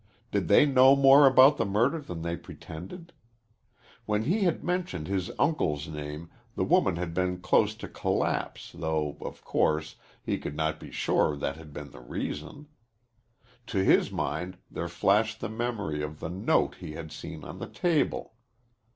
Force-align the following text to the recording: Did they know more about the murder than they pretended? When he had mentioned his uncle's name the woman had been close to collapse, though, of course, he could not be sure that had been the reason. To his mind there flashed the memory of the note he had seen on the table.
Did 0.31 0.47
they 0.47 0.65
know 0.65 0.95
more 0.95 1.27
about 1.27 1.57
the 1.57 1.63
murder 1.63 1.99
than 2.01 2.23
they 2.23 2.35
pretended? 2.35 3.13
When 4.07 4.23
he 4.23 4.45
had 4.45 4.63
mentioned 4.63 5.07
his 5.07 5.29
uncle's 5.37 5.87
name 5.87 6.31
the 6.55 6.63
woman 6.63 6.95
had 6.95 7.13
been 7.13 7.39
close 7.39 7.75
to 7.75 7.87
collapse, 7.87 8.71
though, 8.73 9.15
of 9.21 9.45
course, 9.45 9.97
he 10.23 10.39
could 10.39 10.55
not 10.55 10.79
be 10.79 10.89
sure 10.89 11.37
that 11.37 11.55
had 11.57 11.71
been 11.71 11.91
the 11.91 12.01
reason. 12.01 12.65
To 13.67 13.83
his 13.83 14.11
mind 14.11 14.57
there 14.71 14.89
flashed 14.89 15.39
the 15.39 15.49
memory 15.49 16.01
of 16.01 16.19
the 16.19 16.29
note 16.29 16.77
he 16.79 16.93
had 16.93 17.11
seen 17.11 17.43
on 17.43 17.59
the 17.59 17.67
table. 17.69 18.33